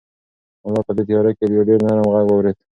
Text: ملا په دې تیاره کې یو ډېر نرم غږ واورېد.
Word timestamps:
ملا 0.63 0.81
په 0.87 0.91
دې 0.97 1.03
تیاره 1.07 1.31
کې 1.37 1.45
یو 1.55 1.63
ډېر 1.69 1.79
نرم 1.85 2.05
غږ 2.13 2.25
واورېد. 2.29 2.57